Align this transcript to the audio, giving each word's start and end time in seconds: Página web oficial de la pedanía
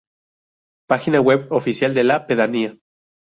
Página 0.87 1.21
web 1.21 1.51
oficial 1.53 1.93
de 1.93 2.03
la 2.03 2.25
pedanía 2.25 2.75